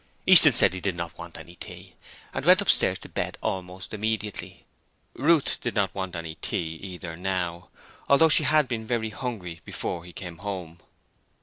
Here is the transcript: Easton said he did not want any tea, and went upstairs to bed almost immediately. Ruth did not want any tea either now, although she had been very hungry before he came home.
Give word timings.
Easton 0.25 0.51
said 0.51 0.73
he 0.73 0.81
did 0.81 0.95
not 0.95 1.15
want 1.15 1.37
any 1.37 1.53
tea, 1.55 1.93
and 2.33 2.43
went 2.43 2.59
upstairs 2.59 2.97
to 2.97 3.07
bed 3.07 3.37
almost 3.39 3.93
immediately. 3.93 4.65
Ruth 5.13 5.61
did 5.61 5.75
not 5.75 5.93
want 5.93 6.15
any 6.15 6.33
tea 6.41 6.79
either 6.81 7.15
now, 7.15 7.69
although 8.09 8.27
she 8.27 8.45
had 8.45 8.67
been 8.67 8.87
very 8.87 9.11
hungry 9.11 9.61
before 9.63 10.03
he 10.03 10.11
came 10.11 10.37
home. 10.37 10.79